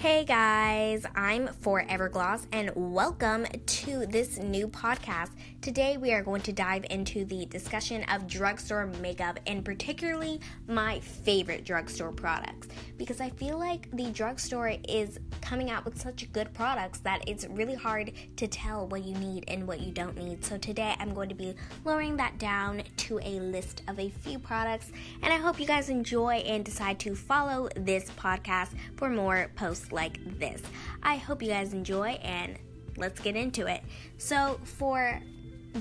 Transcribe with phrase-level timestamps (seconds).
[0.00, 5.30] Hey guys, I'm Forever Gloss and welcome to this new podcast.
[5.60, 11.00] Today we are going to dive into the discussion of drugstore makeup and particularly my
[11.00, 16.54] favorite drugstore products because I feel like the drugstore is coming out with such good
[16.54, 20.44] products that it's really hard to tell what you need and what you don't need.
[20.44, 24.38] So today I'm going to be lowering that down to a list of a few
[24.38, 24.92] products
[25.22, 29.87] and I hope you guys enjoy and decide to follow this podcast for more posts
[29.92, 30.62] like this.
[31.02, 32.58] I hope you guys enjoy and
[32.96, 33.82] let's get into it.
[34.18, 35.20] So, for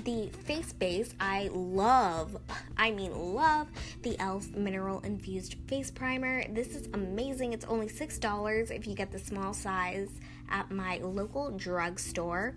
[0.04, 2.38] the face base, I love,
[2.78, 3.68] I mean, love
[4.04, 4.50] the e.l.f.
[4.52, 6.44] Mineral Infused Face Primer.
[6.54, 7.54] This is amazing.
[7.54, 10.10] It's only $6 if you get the small size
[10.50, 12.56] at my local drugstore.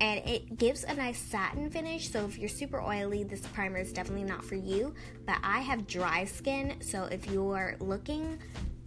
[0.00, 2.10] And it gives a nice satin finish.
[2.10, 4.94] So, if you're super oily, this primer is definitely not for you.
[5.26, 6.76] But I have dry skin.
[6.80, 8.38] So, if you're looking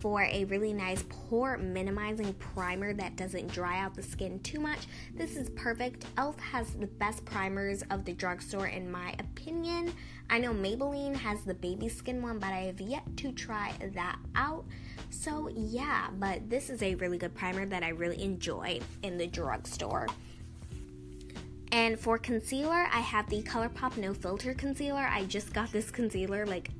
[0.01, 4.79] for a really nice pore minimizing primer that doesn't dry out the skin too much.
[5.13, 6.05] This is perfect.
[6.05, 6.39] e.l.f.
[6.39, 9.93] has the best primers of the drugstore in my opinion.
[10.29, 14.17] I know Maybelline has the baby skin one, but I have yet to try that
[14.35, 14.65] out.
[15.11, 19.27] So, yeah, but this is a really good primer that I really enjoy in the
[19.27, 20.07] drugstore.
[21.71, 25.07] And for concealer, I have the ColourPop No Filter Concealer.
[25.09, 26.71] I just got this concealer like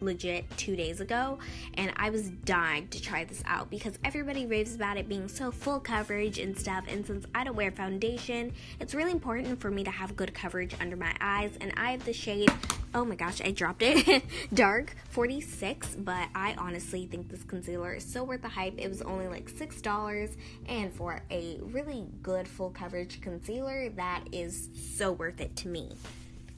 [0.00, 1.38] legit two days ago,
[1.74, 5.50] and I was dying to try this out because everybody raves about it being so
[5.50, 6.84] full coverage and stuff.
[6.88, 10.74] And since I don't wear foundation, it's really important for me to have good coverage
[10.80, 11.52] under my eyes.
[11.60, 12.50] And I have the shade,
[12.94, 14.22] oh my gosh, I dropped it,
[14.54, 15.96] dark 46.
[15.96, 18.74] But I honestly think this concealer is so worth the hype.
[18.78, 24.68] It was only like $6, and for a really good full coverage concealer, that is
[24.96, 25.90] so worth it to me.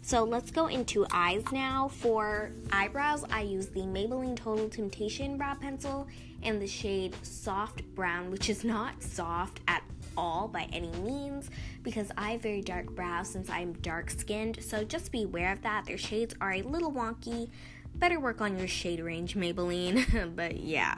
[0.03, 1.89] So let's go into eyes now.
[1.89, 6.09] For eyebrows, I use the Maybelline Total Temptation Brow Pencil
[6.43, 9.83] in the shade Soft Brown, which is not soft at
[10.17, 11.51] all by any means
[11.83, 14.63] because I have very dark brows since I'm dark skinned.
[14.63, 15.85] So just be aware of that.
[15.87, 17.51] Their shades are a little wonky.
[17.95, 20.35] Better work on your shade range, Maybelline.
[20.37, 20.97] but yeah.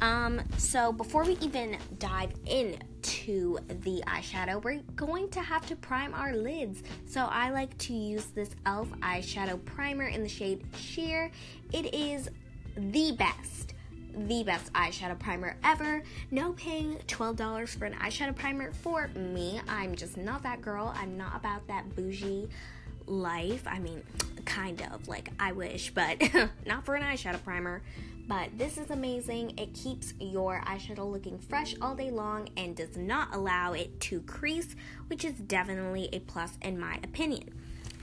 [0.00, 2.32] Um, so before we even dive
[3.20, 6.82] into the eyeshadow, we're going to have to prime our lids.
[7.06, 8.88] So I like to use this e.l.f.
[9.00, 11.30] eyeshadow primer in the shade Sheer.
[11.72, 12.30] It is
[12.76, 13.74] the best,
[14.14, 16.02] the best eyeshadow primer ever.
[16.30, 19.60] No paying $12 for an eyeshadow primer for me.
[19.68, 20.92] I'm just not that girl.
[20.96, 22.48] I'm not about that bougie
[23.06, 23.64] life.
[23.66, 24.02] I mean,
[24.44, 26.22] kind of like I wish, but
[26.66, 27.82] not for an eyeshadow primer.
[28.30, 29.58] But this is amazing.
[29.58, 34.20] It keeps your eyeshadow looking fresh all day long and does not allow it to
[34.20, 34.76] crease,
[35.08, 37.52] which is definitely a plus in my opinion.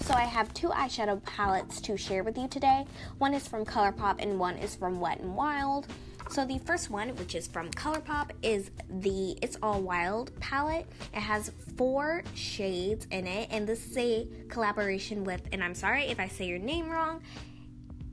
[0.01, 2.85] So I have two eyeshadow palettes to share with you today.
[3.19, 5.87] One is from ColourPop and one is from Wet n Wild.
[6.29, 10.87] So the first one, which is from ColourPop, is the It's All Wild palette.
[11.13, 16.03] It has four shades in it, and this is a collaboration with, and I'm sorry
[16.07, 17.21] if I say your name wrong,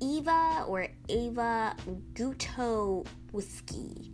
[0.00, 1.74] Eva or Ava
[2.14, 4.10] Guto Whiskey.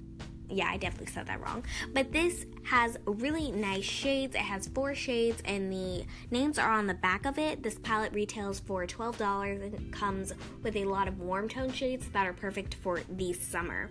[0.52, 1.64] Yeah, I definitely said that wrong.
[1.94, 4.34] But this has really nice shades.
[4.34, 7.62] It has four shades, and the names are on the back of it.
[7.62, 10.32] This palette retails for $12 and comes
[10.62, 13.90] with a lot of warm tone shades that are perfect for the summer.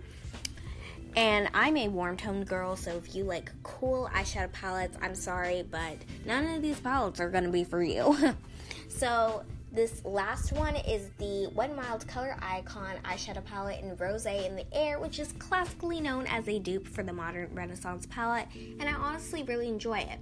[1.16, 5.64] And I'm a warm tone girl, so if you like cool eyeshadow palettes, I'm sorry,
[5.68, 8.16] but none of these palettes are gonna be for you.
[8.88, 9.42] so
[9.72, 14.66] this last one is the n Wild Color Icon eyeshadow palette in Rose in the
[14.72, 18.92] Air, which is classically known as a dupe for the Modern Renaissance palette, and I
[18.94, 20.18] honestly really enjoy it.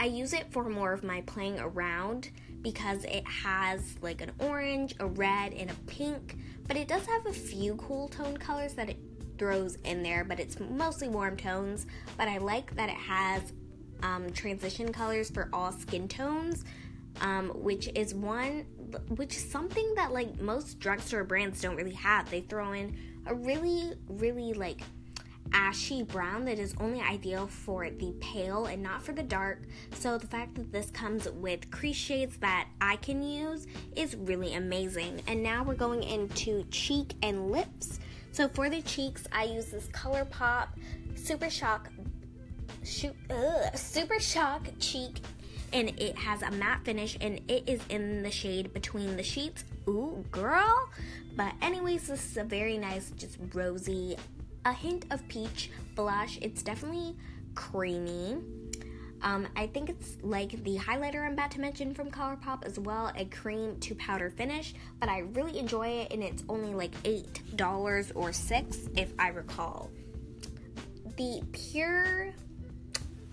[0.00, 2.30] I use it for more of my playing around
[2.62, 7.26] because it has like an orange, a red, and a pink, but it does have
[7.26, 8.98] a few cool tone colors that it
[9.38, 11.86] throws in there, but it's mostly warm tones.
[12.16, 13.52] But I like that it has
[14.02, 16.64] um, transition colors for all skin tones
[17.20, 18.66] um, which is one
[19.16, 22.30] which is something that like most drugstore brands don't really have.
[22.30, 24.80] They throw in a really, really like
[25.52, 29.62] ashy brown that is only ideal for the pale and not for the dark.
[29.92, 33.66] So the fact that this comes with crease shades that I can use
[33.96, 35.22] is really amazing.
[35.26, 38.00] And now we're going into cheek and lips.
[38.32, 40.68] So for the cheeks, I use this ColourPop
[41.14, 41.90] Super Shock
[42.82, 45.20] shoot, ugh, Super Shock Cheek
[45.74, 49.64] and it has a matte finish and it is in the shade between the sheets.
[49.88, 50.88] Ooh, girl.
[51.36, 54.16] But anyways, this is a very nice, just rosy,
[54.64, 56.38] a hint of peach blush.
[56.40, 57.16] It's definitely
[57.56, 58.36] creamy.
[59.22, 63.10] Um, I think it's like the highlighter I'm about to mention from ColourPop as well,
[63.16, 68.12] a cream to powder finish, but I really enjoy it and it's only like $8
[68.14, 69.90] or 6 if I recall.
[71.16, 72.34] the pure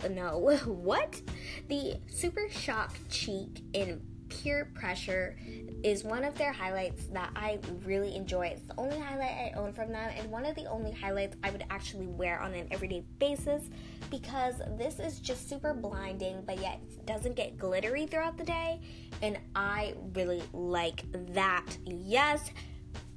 [0.10, 1.22] no, what?
[1.68, 5.36] The Super Shock Cheek in Pure Pressure
[5.84, 8.48] is one of their highlights that I really enjoy.
[8.48, 11.52] It's the only highlight I own from them, and one of the only highlights I
[11.52, 13.70] would actually wear on an everyday basis
[14.10, 18.80] because this is just super blinding, but yet doesn't get glittery throughout the day,
[19.22, 21.04] and I really like
[21.34, 21.66] that.
[21.86, 22.52] Yes,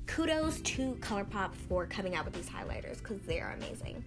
[0.07, 4.05] kudos to ColourPop for coming out with these highlighters because they are amazing.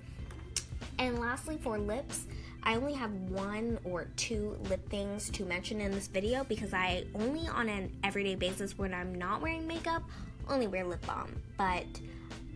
[1.00, 2.26] And lastly, for lips,
[2.68, 7.06] I only have one or two lip things to mention in this video because I
[7.16, 10.04] only on an everyday basis when I'm not wearing makeup
[10.50, 11.42] only wear lip balm.
[11.58, 11.86] But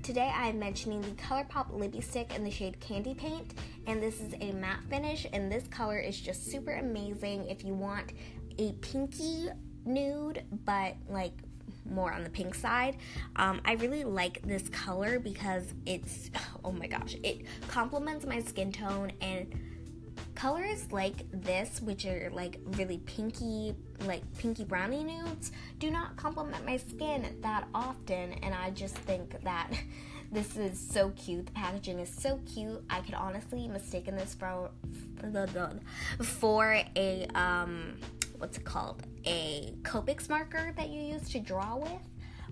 [0.04, 3.54] today I'm mentioning the ColourPop Lippy Stick in the shade Candy Paint
[3.88, 7.74] and this is a matte finish and this color is just super amazing if you
[7.74, 8.12] want
[8.60, 9.48] a pinky
[9.86, 11.32] nude but like
[11.90, 12.98] more on the pink side.
[13.38, 16.32] Um, I really like this color because it's,
[16.66, 19.48] oh my gosh, it complements my skin tone and
[20.42, 23.76] colors like this, which are like really pinky,
[24.08, 28.34] like pinky brownie nudes, do not complement my skin that often.
[28.42, 29.72] And I just think that
[30.32, 31.46] this is so cute.
[31.46, 32.84] The packaging is so cute.
[32.90, 34.72] I could honestly mistaken this for
[36.24, 37.98] for a um
[38.40, 39.04] what's it called?
[39.28, 42.02] A Copics marker that you use to draw with.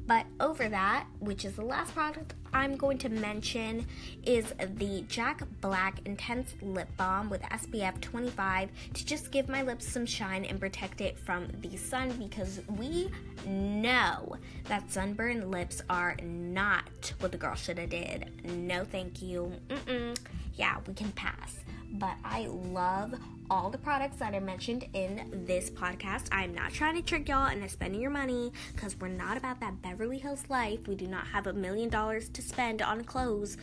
[0.09, 3.85] But over that, which is the last product I'm going to mention,
[4.25, 9.87] is the Jack Black Intense Lip Balm with SPF 25 to just give my lips
[9.87, 13.11] some shine and protect it from the sun because we
[13.45, 18.31] know that sunburned lips are not what the girl should have did.
[18.43, 19.51] No, thank you.
[19.67, 20.17] Mm-mm.
[20.55, 21.59] Yeah, we can pass
[21.93, 23.15] but I love
[23.49, 26.27] all the products that are mentioned in this podcast.
[26.31, 29.81] I'm not trying to trick y'all into spending your money because we're not about that
[29.81, 30.87] Beverly Hills life.
[30.87, 33.57] We do not have a million dollars to spend on clothes.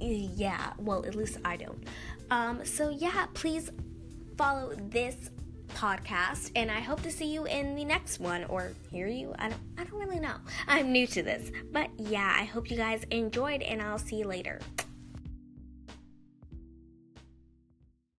[0.00, 1.84] Yeah, well, at least I don't.
[2.30, 3.70] Um, so, yeah, please
[4.36, 5.30] follow this
[5.74, 9.34] podcast and I hope to see you in the next one or hear you.
[9.38, 10.34] I don't I don't really know.
[10.66, 11.50] I'm new to this.
[11.72, 14.60] But yeah, I hope you guys enjoyed and I'll see you later.